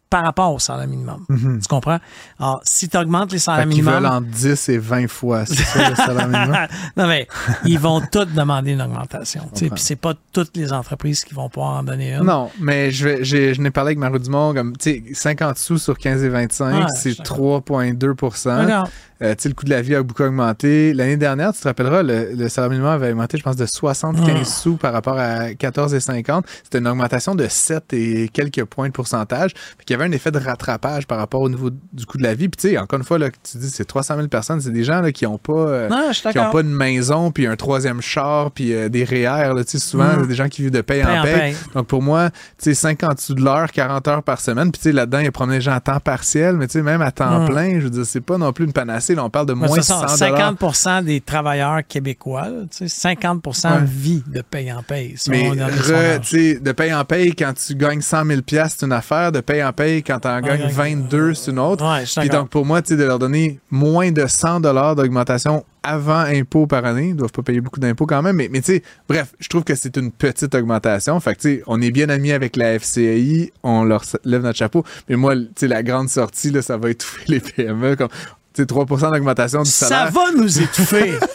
par 0.10 0.24
rapport 0.24 0.52
au 0.54 0.60
salaire 0.60 0.88
minimum. 0.88 1.24
Tu 1.30 1.68
comprends? 1.70 2.00
Alors, 2.40 2.62
si 2.64 2.90
tu 2.90 2.98
augmentes 2.98 3.32
les 3.32 3.38
salaires 3.40 3.66
Mhm. 3.66 3.70
Minimums. 3.70 3.94
veulent 3.94 4.06
entre 4.08 4.28
10 4.28 4.70
et 4.70 4.78
20 4.80 5.08
fois, 5.08 5.46
c'est 5.46 5.56
ça 5.64 5.90
le 5.90 5.96
salaire 5.96 6.28
minimum? 6.28 6.58
non, 6.98 7.08
mais 7.08 7.28
ils 7.66 7.78
vont 7.80 8.02
tous 8.12 8.26
demander 8.26 8.72
une 8.72 8.82
augmentation. 8.82 9.44
Puis 9.56 9.70
c'est 9.76 9.96
pas 9.96 10.14
toutes 10.34 10.58
les 10.58 10.74
entreprises 10.74 11.24
qui 11.24 11.34
vont 11.34 11.48
pouvoir 11.50 11.78
en 11.78 11.84
donner 11.84 12.14
une. 12.16 12.24
Non, 12.24 12.50
mais 12.60 12.92
je, 12.92 13.08
vais, 13.08 13.24
j'ai- 13.24 13.54
je 13.54 13.62
n'ai 13.62 13.72
parlé 13.72 13.90
avec 13.90 14.00
Mario 14.00 14.18
Dumont, 14.20 14.54
comme, 14.54 14.76
tu 14.78 14.90
sais, 14.92 15.14
50 15.14 15.58
sous 15.58 15.78
sur 15.78 15.98
15 15.98 16.24
et 16.24 16.30
25, 16.30 16.74
Ouais, 16.74 16.86
c'est 16.96 17.10
je 17.12 17.14
suis 17.16 17.24
d'accord. 17.24 17.62
3,2 17.62 18.64
Regarde. 18.64 18.90
Euh, 19.22 19.36
tu 19.36 19.42
sais, 19.44 19.50
le 19.50 19.54
coût 19.56 19.66
de 19.66 19.70
la 19.70 19.82
vie 19.82 19.96
a 19.96 20.02
beaucoup 20.02 20.24
augmenté. 20.24 20.94
L'année 20.94 21.18
dernière, 21.18 21.52
tu 21.54 21.60
te 21.60 21.68
rappelleras, 21.68 22.04
le, 22.04 22.32
le 22.36 22.48
salaire 22.48 22.70
minimum 22.70 22.90
avait 22.92 23.12
augmenté, 23.12 23.38
je 23.38 23.44
pense, 23.44 23.58
de 23.58 23.66
75 23.66 24.38
Ah. 24.40 24.46
sous 24.46 24.78
par 24.78 24.94
rapport 24.94 25.20
à 25.20 25.50
14,50. 25.56 26.46
C'était 26.64 26.78
une 26.78 26.88
augmentation 26.88 27.36
de 27.36 27.46
7 27.50 27.92
et 27.92 28.30
quelques 28.30 28.64
points 28.64 28.88
de 28.88 28.94
pourcentage. 28.94 29.52
Fait 29.78 29.84
qu'il 29.86 29.94
y 29.94 29.99
avait 30.00 30.10
un 30.10 30.12
effet 30.16 30.32
de 30.32 30.40
rattrapage 30.40 31.08
par 31.08 31.18
rapport 31.18 31.42
au 31.42 31.50
niveau 31.50 31.70
du 31.70 32.06
coût 32.06 32.18
de 32.18 32.24
la 32.24 32.34
vie. 32.34 32.50
Puis, 32.50 32.62
tu 32.62 32.70
sais, 32.70 32.78
encore 32.78 33.00
une 33.00 33.06
fois, 33.06 33.18
là, 33.20 33.30
tu 33.30 33.58
dis, 33.58 33.70
c'est 33.70 33.86
300 33.86 34.16
000 34.16 34.28
personnes, 34.28 34.62
c'est 34.62 34.72
des 34.72 34.84
gens 34.84 35.02
là, 35.02 35.12
qui 35.12 35.26
n'ont 35.26 35.38
pas, 35.38 35.54
euh, 35.54 35.90
Non, 35.90 36.12
qui 36.12 36.40
ont 36.40 36.52
pas 36.52 36.62
une 36.62 36.74
maison, 36.76 37.32
puis 37.32 37.48
un 37.48 37.56
troisième 37.56 38.02
char, 38.02 38.52
puis 38.52 38.74
euh, 38.74 38.90
des 38.90 39.04
REER. 39.04 39.54
là. 39.54 39.64
Tu 39.64 39.72
sais, 39.72 39.80
souvent, 39.80 40.18
Mm. 40.18 40.28
des 40.28 40.36
gens 40.36 40.48
qui 40.50 40.62
vivent 40.62 40.72
de 40.72 40.82
paye, 40.82 41.04
Paye 41.04 41.18
en 41.18 41.20
en 41.22 41.24
paye. 41.24 41.56
Donc, 41.76 41.88
pour 41.88 42.02
moi, 42.02 42.30
tu 42.32 42.36
sais, 42.60 42.74
50 42.74 43.20
sous 43.20 43.34
de 43.36 43.42
l'heure, 43.44 43.72
40 43.72 44.08
heures 44.08 44.24
par 44.24 44.42
semaine. 44.42 44.72
Puis, 44.72 44.80
tu 44.82 44.84
sais, 44.90 44.92
là-dedans, 44.92 45.20
il 45.20 45.26
y 45.26 45.28
a 45.28 45.32
promené 45.32 45.58
des 45.58 45.62
gens 45.62 45.74
à 45.74 45.80
temps 45.80 46.00
partiel, 46.00 46.56
mais 46.58 46.68
tu 46.68 46.74
sais, 46.74 46.82
même 46.82 47.02
à 47.02 47.12
temps 47.12 47.42
Mm. 47.44 47.48
plein, 47.50 47.80
je 47.80 47.84
veux 47.86 47.90
dire, 47.90 48.06
c'est 48.06 48.22
pas 48.22 48.38
non 48.38 48.52
plus 48.54 48.66
une 48.66 48.74
panacée. 48.74 49.16
Là, 49.16 49.24
on 49.24 49.30
parle 49.30 49.46
de 49.48 49.54
Mais 49.54 49.64
de 49.64 49.68
moins 49.68 49.78
façon, 49.78 50.08
100 50.08 50.18
50% 50.18 51.04
des 51.04 51.22
travailleurs 51.22 51.80
québécois, 51.88 52.48
tu 52.72 52.88
sais, 52.88 52.88
50 52.88 53.46
Ouais. 53.66 53.80
vit 53.86 54.24
de 54.28 54.42
paye 54.42 54.72
en 54.72 54.84
paye. 54.84 55.16
Mais 55.30 55.50
re- 55.50 56.60
de 56.62 56.72
paye 56.72 56.94
en 56.94 57.06
paye, 57.06 57.34
quand 57.36 57.54
tu 57.54 57.76
gagnes 57.76 58.02
100 58.02 58.26
000 58.26 58.42
c'est 58.48 58.84
une 58.86 58.92
affaire. 58.94 59.32
De 59.32 59.40
paye 59.42 59.64
en 59.64 59.74
paye, 59.74 59.89
quand 59.98 60.20
tu 60.22 60.28
en 60.28 60.42
gagnes 60.42 60.64
ouais. 60.64 60.72
22, 60.72 61.34
c'est 61.34 61.52
une 61.52 61.60
autre. 61.60 61.84
Ouais, 61.86 62.04
Puis 62.18 62.30
donc, 62.30 62.50
pour 62.50 62.66
moi, 62.66 62.82
tu 62.82 62.90
sais, 62.90 62.98
de 62.98 63.04
leur 63.04 63.20
donner 63.20 63.60
moins 63.70 64.12
de 64.12 64.26
100 64.26 64.60
d'augmentation 64.62 65.66
avant 65.84 66.20
impôt 66.20 66.68
par 66.68 66.86
année, 66.86 67.10
ils 67.10 67.16
doivent 67.16 67.32
pas 67.32 67.42
payer 67.42 67.62
beaucoup 67.62 67.80
d'impôts 67.80 68.06
quand 68.06 68.22
même, 68.22 68.36
mais, 68.36 68.50
mais 68.52 68.62
tu 68.62 68.74
sais, 68.74 68.84
bref, 69.08 69.34
je 69.40 69.48
trouve 69.48 69.64
que 69.64 69.76
c'est 69.76 69.96
une 69.98 70.12
petite 70.12 70.54
augmentation. 70.56 71.20
Fait 71.20 71.36
que, 71.36 71.42
tu 71.42 71.56
sais, 71.56 71.64
on 71.68 71.82
est 71.82 71.92
bien 71.92 72.10
amis 72.10 72.32
avec 72.32 72.56
la 72.56 72.78
FCAI, 72.80 73.52
on 73.64 73.84
leur 73.84 74.04
lève 74.26 74.42
notre 74.44 74.58
chapeau, 74.58 74.84
mais 75.08 75.16
moi, 75.16 75.36
tu 75.36 75.46
sais, 75.58 75.68
la 75.68 75.84
grande 75.84 76.10
sortie, 76.10 76.52
là, 76.52 76.62
ça 76.62 76.78
va 76.78 76.90
étouffer 76.90 77.24
les 77.28 77.40
PME, 77.40 77.96
comme, 77.96 78.10
tu 78.54 78.62
sais, 78.62 78.64
3% 78.64 79.12
d'augmentation 79.12 79.64
du 79.64 79.70
Ça 79.70 79.88
salaire. 79.88 80.12
va 80.12 80.32
nous 80.36 80.62
étouffer. 80.62 81.14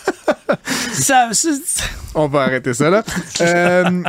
On 2.15 2.29
va 2.29 2.43
arrêter 2.43 2.75
ça, 2.75 2.91
là. 2.91 3.03
Euh, 3.41 4.03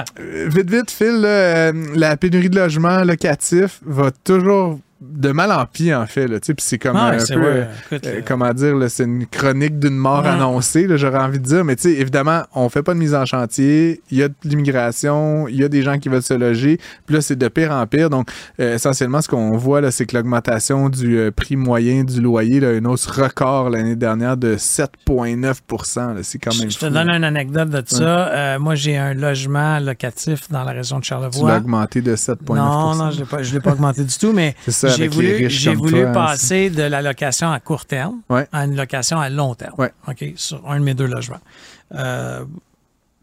vite, 0.48 0.70
vite, 0.70 0.92
Phil, 0.92 1.22
euh, 1.24 1.72
la 1.96 2.18
pénurie 2.18 2.50
de 2.50 2.60
logements 2.60 3.04
locatifs 3.04 3.80
va 3.86 4.12
toujours 4.24 4.80
de 5.14 5.32
mal 5.32 5.52
en 5.52 5.66
pis, 5.66 5.94
en 5.94 6.06
fait. 6.08 6.28
Là, 6.28 6.40
tu 6.40 6.48
sais, 6.48 6.54
puis 6.54 6.66
c'est 6.68 6.78
comme 6.80 6.96
Ah, 6.96 7.12
un 7.12 7.18
peu... 7.18 7.24
euh, 7.46 7.64
Écoute, 7.92 8.06
euh, 8.08 8.22
comment 8.26 8.54
dire, 8.54 8.76
là, 8.76 8.90
c'est 8.90 9.04
une 9.04 9.26
chronique 9.28 9.80
d'une 9.80 9.96
mort 9.98 10.24
Ouais. 10.24 10.30
annoncée, 10.30 10.88
là, 10.88 10.98
j'aurais 10.98 11.20
envie 11.20 11.40
de 11.40 11.44
dire. 11.46 11.64
Mais 11.66 11.76
tu 11.76 11.84
sais, 11.84 11.92
évidemment, 12.00 12.44
on 12.54 12.70
fait 12.70 12.84
pas 12.84 12.94
de 12.94 13.00
mise 13.00 13.14
en 13.16 13.26
chantier. 13.26 14.02
Il 14.12 14.18
y 14.18 14.24
a 14.24 14.28
de 14.30 14.34
l'immigration, 14.44 15.48
il 15.48 15.56
y 15.56 15.64
a 15.64 15.68
des 15.70 15.82
gens 15.82 15.98
qui 16.00 16.10
veulent 16.10 16.22
se 16.24 16.34
loger. 16.34 16.80
Puis 17.06 17.16
là, 17.16 17.22
c'est 17.22 17.36
de 17.36 17.48
pire 17.48 17.72
en 17.72 17.86
pire. 17.88 18.10
Donc, 18.10 18.30
euh, 18.60 18.76
essentiellement, 18.76 19.22
ce 19.22 19.28
qu'on 19.28 19.56
voit, 19.58 19.82
là, 19.82 19.92
c'est 19.92 20.06
que 20.06 20.16
l'augmentation 20.16 20.90
du 20.90 21.18
euh, 21.18 21.32
prix 21.32 21.56
moyen 21.56 22.04
du 22.04 22.22
loyer, 22.22 22.60
là, 22.60 22.74
une 22.74 22.88
hausse 22.88 23.06
record 23.08 23.70
l'année 23.70 23.96
dernière 23.96 24.38
de 24.38 24.56
7,9 24.56 26.14
là. 26.16 26.24
C'est 26.24 26.40
quand 26.40 26.56
même 26.60 26.70
Je 26.72 26.78
te 26.78 26.86
donne 26.86 27.08
là. 27.08 27.18
une 27.18 27.24
anecdote 27.24 27.70
de 27.70 27.84
ça. 27.86 28.28
Euh, 28.28 28.60
moi, 28.60 28.76
j'ai 28.76 28.98
un 28.98 29.14
logement 29.14 29.80
locatif 29.80 30.50
dans 30.50 30.64
la 30.64 30.72
région 30.72 31.00
de 31.00 31.04
Tu 31.04 31.14
l'as 31.14 31.20
Charlevoix. 31.20 31.58
augmenté 31.58 32.02
de 32.02 32.16
7,9% 32.16 32.56
Non, 32.56 32.96
non, 32.96 33.12
je 33.12 33.22
ne 33.22 33.54
l'ai 33.54 33.60
pas 33.60 33.72
augmenté 33.72 34.04
du 34.04 34.18
tout, 34.18 34.34
mais 34.34 34.56
avec 35.04 35.14
voulu, 35.14 35.28
les 35.28 35.38
riches 35.48 35.60
j'ai 35.62 35.74
voulu 35.76 35.92
toi, 36.02 36.10
hein, 36.10 36.14
passer 36.14 36.70
de 36.70 36.84
la 36.84 37.02
location 37.02 37.52
à 37.52 37.60
court 37.60 37.86
terme 37.86 38.22
Ouais. 38.30 38.48
à 38.52 38.66
une 38.66 38.76
location 38.76 39.20
à 39.20 39.30
long 39.30 39.56
terme. 39.56 39.74
Ouais. 39.78 39.92
OK, 40.08 40.26
sur 40.36 40.70
un 40.70 40.80
de 40.80 40.84
mes 40.86 40.94
deux 40.94 41.06
logements. 41.08 41.40
Euh, 41.94 42.44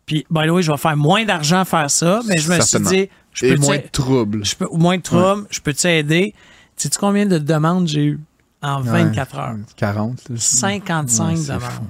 puis, 0.06 0.26
by 0.30 0.46
the 0.46 0.50
way, 0.50 0.62
je 0.62 0.70
vais 0.72 0.78
faire 0.78 0.96
moins 0.96 1.24
d'argent 1.24 1.60
à 1.60 1.64
faire 1.64 1.90
ça, 1.90 2.20
mais 2.26 2.38
je 2.38 2.50
me 2.52 2.60
suis 2.60 2.80
dit, 2.80 3.08
je 3.32 3.46
Et 3.46 3.54
peux 3.54 3.60
moins 3.60 3.76
de 3.78 3.88
troubles. 3.90 4.44
je 4.44 4.54
peux, 4.56 4.68
moins 4.72 4.96
de 4.96 5.02
troubles, 5.02 5.46
je 5.50 5.60
peux 5.60 5.72
t'aider. 5.72 6.34
Sais-tu 6.76 6.98
combien 6.98 7.26
de 7.26 7.38
demandes 7.38 7.86
j'ai 7.86 8.04
eu 8.04 8.20
en 8.62 8.80
24 8.80 9.38
heures? 9.38 9.56
40. 9.76 10.28
là. 10.28 10.36
55 10.36 11.28
Ouais, 11.30 11.36
c'est 11.36 11.46
demandes. 11.52 11.62
fou. 11.62 11.82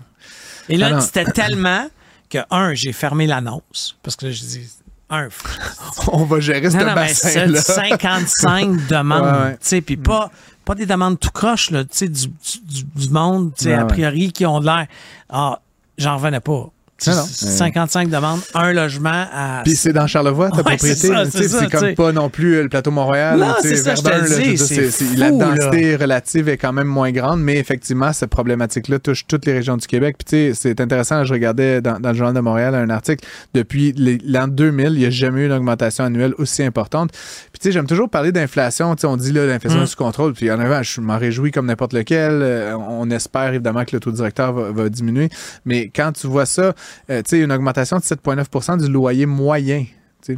Et 0.68 0.76
là, 0.76 1.00
c'était 1.00 1.24
tellement 1.24 1.86
que, 2.30 2.38
un, 2.50 2.74
j'ai 2.74 2.92
fermé 2.92 3.26
l'annonce 3.26 3.96
parce 4.02 4.16
que 4.16 4.30
je 4.30 4.40
dis, 4.40 4.68
un, 5.10 5.28
On 6.08 6.24
va 6.24 6.40
gérer 6.40 6.70
ce 6.70 6.76
non, 6.76 6.86
non, 6.86 6.94
mais 6.94 7.12
c'est 7.12 7.48
bassin-là. 7.48 7.60
55 7.60 8.86
demandes. 8.88 9.52
Tu 9.52 9.56
sais, 9.60 9.80
Puis 9.80 9.96
pas, 9.96 10.30
pas 10.64 10.74
des 10.74 10.86
demandes 10.86 11.18
tout 11.20 11.30
croche, 11.30 11.70
là, 11.70 11.84
tu 11.84 11.90
sais, 11.92 12.08
du, 12.08 12.28
du, 12.28 12.84
du 12.94 13.08
monde, 13.10 13.52
tu 13.56 13.64
sais, 13.64 13.74
a 13.74 13.84
priori, 13.84 14.32
qui 14.32 14.46
ont 14.46 14.60
de 14.60 14.66
l'air. 14.66 14.86
Ah, 15.28 15.60
j'en 15.98 16.16
revenais 16.16 16.40
pas. 16.40 16.70
Tu 17.02 17.10
sais, 17.10 17.16
Non, 17.16 17.22
non. 17.22 17.26
55 17.26 18.08
demandes, 18.10 18.40
un 18.54 18.72
logement 18.72 19.26
à. 19.32 19.62
Puis 19.64 19.74
c'est 19.74 19.92
dans 19.92 20.06
Charlevoix, 20.06 20.50
ta 20.50 20.56
Ouais, 20.58 20.62
propriété. 20.62 21.08
c'est 21.30 21.70
comme 21.70 21.94
pas 21.94 22.12
non 22.12 22.28
plus 22.30 22.54
euh, 22.56 22.62
le 22.62 22.68
plateau 22.68 22.90
Montréal. 22.90 23.38
Non, 23.38 23.54
c'est 23.60 23.76
ça, 23.76 23.94
je 23.94 24.02
te 24.02 24.08
Verdun, 24.08 25.16
La 25.16 25.30
densité 25.30 25.96
relative 25.96 26.48
est 26.48 26.56
quand 26.56 26.72
même 26.72 26.86
moins 26.86 27.10
grande, 27.12 27.40
mais 27.40 27.56
effectivement, 27.58 28.12
cette 28.12 28.30
problématique-là 28.30 28.98
touche 28.98 29.26
toutes 29.26 29.46
les 29.46 29.52
régions 29.52 29.76
du 29.76 29.86
Québec. 29.86 30.16
Puis 30.18 30.24
tu 30.24 30.52
sais, 30.54 30.60
c'est 30.60 30.80
intéressant, 30.80 31.24
je 31.24 31.32
regardais 31.32 31.80
dans, 31.80 31.98
dans 31.98 32.10
le 32.10 32.14
Journal 32.16 32.34
de 32.34 32.40
Montréal 32.40 32.74
un 32.74 32.90
article, 32.90 33.26
depuis 33.54 33.92
l'an 34.24 34.48
2000, 34.48 34.92
il 34.92 34.98
n'y 35.00 35.06
a 35.06 35.10
jamais 35.10 35.42
eu 35.42 35.46
une 35.46 35.52
augmentation 35.52 36.04
annuelle 36.04 36.34
aussi 36.38 36.62
importante. 36.62 37.10
Puis 37.12 37.60
tu 37.60 37.68
sais, 37.68 37.72
j'aime 37.72 37.86
toujours 37.86 38.08
parler 38.08 38.32
d'inflation. 38.32 38.94
Tu 38.94 39.02
sais, 39.02 39.06
on 39.06 39.16
dit 39.16 39.32
là, 39.32 39.46
l'inflation 39.46 39.80
Mm. 39.82 39.86
sous 39.86 39.96
contrôle. 39.96 40.32
Puis 40.34 40.50
en 40.50 40.60
avant, 40.60 40.82
je 40.82 41.00
m'en 41.00 41.18
réjouis 41.18 41.50
comme 41.50 41.66
n'importe 41.66 41.92
lequel. 41.94 42.30
Euh, 42.42 42.76
on 42.76 43.10
espère 43.10 43.48
évidemment 43.54 43.84
que 43.84 43.90
le 43.96 44.00
taux 44.00 44.12
directeur 44.12 44.52
va, 44.52 44.70
va 44.70 44.88
diminuer. 44.88 45.28
Mais 45.64 45.90
quand 45.94 46.12
tu 46.12 46.26
vois 46.26 46.46
ça, 46.46 46.74
euh, 47.10 47.22
tu 47.22 47.30
sais, 47.30 47.40
une 47.40 47.52
augmentation 47.52 47.96
de 47.96 48.02
7,9% 48.02 48.84
du 48.84 48.90
loyer 48.90 49.26
moyen. 49.26 49.84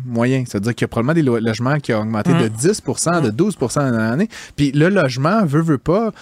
moyen. 0.07 0.45
Ça 0.47 0.59
veut 0.59 0.63
dire 0.63 0.75
qu'il 0.75 0.85
y 0.85 0.87
a 0.87 0.89
probablement 0.89 1.13
des 1.15 1.23
lo- 1.23 1.39
logements 1.39 1.79
qui 1.79 1.93
ont 1.93 2.01
augmenté 2.01 2.33
de 2.33 2.49
10 2.49 2.83
de 3.23 3.31
12 3.31 3.57
dans 3.59 3.91
l'année. 3.93 4.29
Puis 4.57 4.73
le 4.73 4.89
logement, 4.89 5.45
veut, 5.45 5.61
veut 5.61 5.79
pas, 5.79 6.13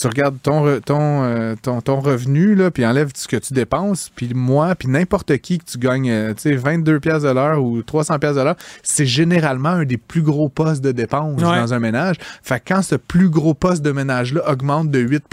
tu 0.00 0.06
regardes 0.06 0.40
ton, 0.42 0.80
ton, 0.80 1.24
euh, 1.24 1.54
ton, 1.60 1.80
ton 1.80 2.00
revenu, 2.00 2.54
là, 2.54 2.70
puis 2.70 2.84
enlève 2.86 3.10
ce 3.14 3.28
que 3.28 3.36
tu 3.36 3.52
dépenses, 3.52 4.10
puis 4.14 4.32
moi, 4.34 4.74
puis 4.74 4.88
n'importe 4.88 5.36
qui 5.38 5.58
que 5.58 5.64
tu 5.64 5.78
gagnes, 5.78 6.10
euh, 6.10 6.34
tu 6.34 6.42
sais, 6.42 6.54
22 6.54 6.98
pièces 7.00 7.22
de 7.22 7.28
l'heure 7.28 7.62
ou 7.62 7.82
300 7.82 8.18
pièces 8.18 8.36
de 8.36 8.40
l'heure, 8.42 8.56
c'est 8.82 9.06
généralement 9.06 9.68
un 9.70 9.84
des 9.84 9.98
plus 9.98 10.22
gros 10.22 10.48
postes 10.48 10.82
de 10.82 10.92
dépenses 10.92 11.40
Ouais. 11.42 11.58
dans 11.60 11.74
un 11.74 11.78
ménage. 11.78 12.16
Fait 12.42 12.58
que 12.60 12.74
quand 12.74 12.82
ce 12.82 12.94
plus 12.94 13.28
gros 13.28 13.54
poste 13.54 13.82
de 13.82 13.92
ménage-là 13.92 14.50
augmente 14.50 14.90
de 14.90 14.98
8 14.98 15.24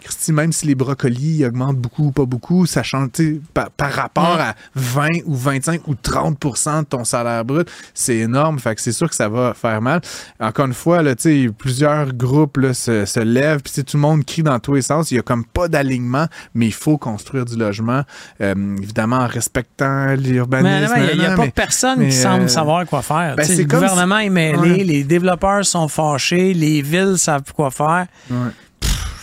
Christy, 0.00 0.32
même 0.32 0.52
si 0.52 0.66
les 0.66 0.74
brocolis 0.74 1.44
augmentent 1.44 1.78
beaucoup 1.78 2.06
ou 2.06 2.12
pas 2.12 2.24
beaucoup, 2.24 2.66
ça 2.66 2.82
change, 2.82 3.08
par, 3.54 3.70
par 3.70 3.92
rapport 3.92 4.38
à 4.40 4.54
20 4.74 5.08
ou 5.26 5.34
25 5.34 5.88
ou 5.88 5.94
30% 5.94 6.80
de 6.80 6.84
ton 6.86 7.04
salaire 7.04 7.44
brut, 7.44 7.68
c'est 7.94 8.16
énorme. 8.16 8.58
Fait 8.58 8.74
que 8.74 8.80
c'est 8.80 8.92
sûr 8.92 9.08
que 9.08 9.14
ça 9.16 9.28
va 9.28 9.54
faire 9.54 9.80
mal. 9.82 10.00
Encore 10.40 10.66
une 10.66 10.74
fois, 10.74 11.02
là, 11.02 11.14
tu 11.14 11.22
sais, 11.46 11.50
plusieurs 11.56 12.12
groupes 12.12 12.58
là, 12.58 12.74
se, 12.74 13.04
se 13.04 13.20
lèvent, 13.20 13.60
puis 13.62 13.71
sais, 13.74 13.82
tout 13.82 13.96
le 13.96 14.00
monde 14.02 14.24
crie 14.24 14.42
dans 14.42 14.58
tous 14.58 14.74
les 14.74 14.82
sens. 14.82 15.10
Il 15.10 15.16
y 15.16 15.18
a 15.18 15.22
comme 15.22 15.44
pas 15.44 15.68
d'alignement, 15.68 16.26
mais 16.54 16.66
il 16.66 16.72
faut 16.74 16.98
construire 16.98 17.44
du 17.44 17.56
logement, 17.56 18.02
euh, 18.40 18.76
évidemment 18.82 19.16
en 19.16 19.26
respectant 19.26 20.14
l'urbanisme. 20.14 20.94
il 21.12 21.18
n'y 21.18 21.26
a, 21.26 21.36
pas 21.36 21.44
mais- 21.44 21.50
personne 21.50 21.98
mais, 22.00 22.06
qui 22.08 22.12
semble 22.16 22.44
euh, 22.44 22.48
savoir 22.48 22.86
quoi 22.86 23.02
faire. 23.02 23.34
ben, 23.36 23.46
le 23.48 23.64
gouvernement 23.64 24.18
est 24.18 24.30
mêlé, 24.30 24.58
Ouais. 24.58 24.84
les 24.84 25.04
développeurs 25.04 25.64
sont 25.64 25.88
fâchés, 25.88 26.54
les 26.54 26.82
villes 26.82 27.16
savent 27.18 27.52
quoi 27.54 27.70
faire. 27.70 28.06
Ouais. 28.30 28.36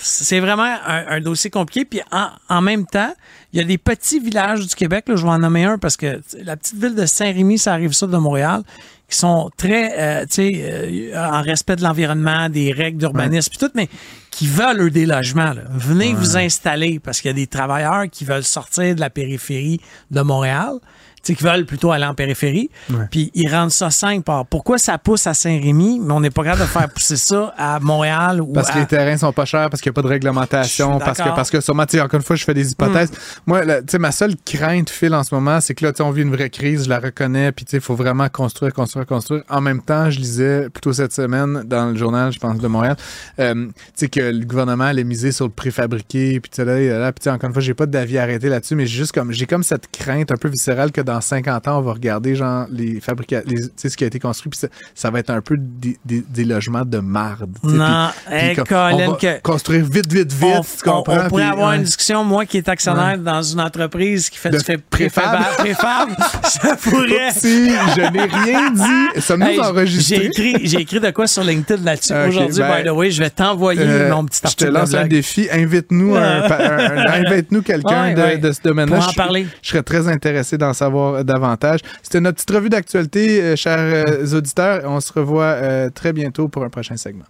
C'est 0.01 0.39
vraiment 0.39 0.63
un, 0.63 1.05
un 1.09 1.19
dossier 1.21 1.49
compliqué. 1.49 1.83
Puis 1.85 2.01
en, 2.11 2.27
en 2.47 2.61
même 2.61 2.85
temps, 2.85 3.13
il 3.51 3.59
y 3.59 3.61
a 3.61 3.65
des 3.65 3.77
petits 3.77 4.19
villages 4.19 4.65
du 4.65 4.73
Québec, 4.73 5.05
là, 5.07 5.15
je 5.17 5.23
vais 5.23 5.29
en 5.29 5.39
nommer 5.39 5.65
un 5.65 5.77
parce 5.77 5.97
que 5.97 6.21
la 6.43 6.55
petite 6.55 6.77
ville 6.81 6.95
de 6.95 7.05
Saint-Rémy, 7.05 7.57
ça 7.57 7.73
arrive 7.73 7.91
ça 7.91 8.07
de 8.07 8.15
Montréal, 8.17 8.61
qui 9.09 9.17
sont 9.17 9.49
très, 9.57 9.99
euh, 9.99 10.25
tu 10.25 10.35
sais, 10.35 11.11
euh, 11.13 11.31
en 11.31 11.41
respect 11.41 11.75
de 11.75 11.83
l'environnement, 11.83 12.47
des 12.49 12.71
règles 12.71 12.99
d'urbanisme, 12.99 13.49
puis 13.49 13.59
tout, 13.59 13.71
mais 13.75 13.89
qui 14.29 14.47
veulent 14.47 14.81
eux 14.81 14.91
des 14.91 15.05
logements. 15.05 15.53
là. 15.53 15.63
Venez 15.71 16.13
vous 16.13 16.37
installer 16.37 16.99
parce 16.99 17.19
qu'il 17.19 17.29
y 17.29 17.31
a 17.31 17.35
des 17.35 17.47
travailleurs 17.47 18.05
qui 18.09 18.23
veulent 18.23 18.43
sortir 18.43 18.95
de 18.95 18.99
la 18.99 19.09
périphérie 19.09 19.81
de 20.11 20.21
Montréal. 20.21 20.75
Sais, 21.23 21.35
qui 21.35 21.43
veulent 21.43 21.65
plutôt 21.65 21.91
aller 21.91 22.05
en 22.05 22.13
périphérie, 22.13 22.69
Ouais. 22.89 23.05
puis 23.11 23.31
ils 23.33 23.53
rendent 23.53 23.71
ça 23.71 23.89
5 23.89 24.23
par. 24.23 24.45
Pourquoi 24.45 24.77
ça 24.77 24.97
pousse 24.97 25.27
à 25.27 25.33
Saint-Rémy, 25.33 25.99
mais 26.01 26.13
on 26.13 26.19
n'est 26.19 26.29
pas 26.29 26.43
capable 26.43 26.61
de 26.61 26.67
faire 26.67 26.89
pousser 26.89 27.17
ça 27.17 27.53
à 27.57 27.79
Montréal 27.79 28.41
ou 28.41 28.53
Parce 28.53 28.71
que 28.71 28.79
les 28.79 28.85
terrains 28.85 29.17
sont 29.17 29.33
pas 29.33 29.45
chers, 29.45 29.69
parce 29.69 29.81
qu'il 29.81 29.89
n'y 29.89 29.93
a 29.93 29.97
pas 29.97 30.01
de 30.01 30.07
réglementation, 30.07 30.99
parce 30.99 31.19
que, 31.19 31.35
parce 31.35 31.49
que 31.49 31.61
sûrement, 31.61 31.85
tu 31.85 31.97
sais, 31.97 32.01
encore 32.01 32.19
une 32.19 32.25
fois, 32.25 32.35
je 32.35 32.43
fais 32.43 32.53
des 32.53 32.71
hypothèses. 32.71 33.11
Hmm. 33.11 33.15
Moi, 33.47 33.65
tu 33.65 33.71
sais, 33.89 33.99
ma 33.99 34.11
seule 34.11 34.35
crainte, 34.45 34.89
Phil, 34.89 35.13
en 35.13 35.23
ce 35.23 35.33
moment, 35.33 35.59
c'est 35.61 35.73
que 35.75 35.85
là, 35.85 35.91
tu 35.91 35.97
sais, 35.97 36.03
on 36.03 36.11
vit 36.11 36.21
une 36.21 36.31
vraie 36.31 36.49
crise, 36.49 36.85
je 36.85 36.89
la 36.89 36.99
reconnais, 36.99 37.51
puis 37.51 37.65
tu 37.65 37.71
sais, 37.71 37.77
il 37.77 37.83
faut 37.83 37.95
vraiment 37.95 38.27
construire, 38.29 38.73
construire, 38.73 39.05
construire. 39.05 39.43
En 39.49 39.61
même 39.61 39.81
temps, 39.81 40.09
je 40.09 40.19
lisais 40.19 40.69
plutôt 40.69 40.93
cette 40.93 41.13
semaine 41.13 41.63
dans 41.65 41.87
le 41.91 41.95
journal, 41.97 42.31
je 42.31 42.39
pense, 42.39 42.57
de 42.57 42.67
Montréal, 42.67 42.95
euh, 43.39 43.53
tu 43.67 43.71
sais, 43.95 44.09
que 44.09 44.19
le 44.19 44.45
gouvernement 44.45 44.85
allait 44.85 45.03
miser 45.03 45.31
sur 45.31 45.45
le 45.45 45.51
préfabriqué, 45.51 46.39
puis 46.39 46.49
tu 46.49 46.57
sais, 46.57 46.65
là, 46.65 46.79
là, 46.79 46.99
là, 46.99 47.11
puis 47.11 47.19
tu 47.21 47.23
sais, 47.25 47.29
encore 47.29 47.47
une 47.47 47.53
fois, 47.53 47.61
j'ai 47.61 47.73
pas 47.73 47.85
d'avis 47.85 48.17
arrêté 48.17 48.49
là-dessus, 48.49 48.75
mais 48.75 48.85
j'ai 48.85 48.97
juste 48.97 49.11
comme, 49.11 49.31
j'ai 49.31 49.45
comme 49.45 49.63
cette 49.63 49.89
crainte 49.91 50.31
un 50.31 50.37
peu 50.37 50.49
viscérale 50.49 50.91
que 50.91 51.01
dans 51.09 51.21
50 51.21 51.67
ans, 51.67 51.79
on 51.79 51.81
va 51.81 51.93
regarder, 51.93 52.35
genre, 52.35 52.65
les 52.71 52.99
fabrica 52.99 53.41
les, 53.45 53.61
tu 53.61 53.69
sais, 53.75 53.89
ce 53.89 53.97
qui 53.97 54.03
a 54.03 54.07
été 54.07 54.19
construit, 54.19 54.49
puis 54.51 54.59
ça, 54.59 54.67
ça 54.93 55.09
va 55.09 55.19
être 55.19 55.31
un 55.31 55.41
peu 55.41 55.55
des, 55.57 55.97
des- 56.05 56.23
des 56.27 56.45
logements 56.45 56.85
de 56.85 56.99
marde. 56.99 57.49
Non, 57.63 58.09
hey, 58.29 58.55
on 58.59 58.63
Colin, 58.63 59.09
va 59.11 59.17
que- 59.19 59.41
construire 59.41 59.83
vite, 59.85 60.11
vite, 60.13 60.31
vite, 60.31 60.43
on, 60.57 60.61
tu 60.61 60.83
comprends? 60.83 61.17
on 61.25 61.29
pourrait 61.29 61.43
avoir 61.45 61.69
ouais. 61.71 61.77
une 61.77 61.83
discussion, 61.83 62.23
moi 62.23 62.45
qui 62.45 62.57
est 62.57 62.69
actionnaire 62.69 63.17
dans 63.17 63.41
une 63.41 63.59
entreprise 63.61 64.29
qui 64.29 64.37
fait 64.37 64.51
De 64.51 64.57
du 64.59 64.63
fait 64.63 64.77
préfab. 64.77 65.39
préfab, 65.57 66.09
ça 66.43 66.75
pourrait. 66.75 67.31
Si, 67.31 67.69
je 67.95 68.11
n'ai 68.11 68.23
rien 68.25 68.71
dit. 68.71 69.21
Sommes-nous 69.21 69.47
Hey, 69.47 69.59
enregistrés? 69.61 70.15
j'ai 70.17 70.25
écrit, 70.27 70.67
j'ai 70.67 70.81
écrit 70.81 70.99
de 70.99 71.09
quoi 71.11 71.25
sur 71.27 71.43
LinkedIn 71.43 71.83
là-dessus 71.83 72.13
aujourd'hui, 72.13 72.59
ben, 72.59 72.83
by 72.83 72.87
the 72.87 72.91
way. 72.91 73.09
Je 73.09 73.19
vais 73.23 73.29
t'envoyer 73.31 73.81
Euh, 73.83 74.11
mon 74.13 74.25
petit 74.25 74.37
je 74.37 74.41
te 74.41 74.47
article 74.65 74.71
lance 74.71 74.93
un 74.93 75.07
défi. 75.07 75.47
Invite-nous 75.51 76.15
un, 76.15 76.47
pa- 76.47 76.57
un- 76.59 76.97
un- 76.97 77.25
invite-nous 77.25 77.61
quelqu'un 77.63 78.13
Ouais, 78.15 78.37
de, 78.37 78.51
ce 78.51 78.61
domaine-là. 78.61 78.97
Pour 78.97 79.07
en 79.07 79.11
Je- 79.11 79.15
parler. 79.15 79.47
Je 79.61 79.69
serais 79.69 79.81
très 79.83 80.07
intéressé 80.07 80.57
d'en 80.57 80.73
savoir 80.73 80.98
davantage. 81.23 81.79
C'était 82.03 82.21
notre 82.21 82.35
petite 82.35 82.51
revue 82.51 82.69
d'actualité, 82.69 83.55
chers 83.55 84.33
auditeurs. 84.33 84.81
On 84.85 84.99
se 84.99 85.13
revoit 85.13 85.89
très 85.91 86.13
bientôt 86.13 86.47
pour 86.47 86.63
un 86.63 86.69
prochain 86.69 86.97
segment. 86.97 87.25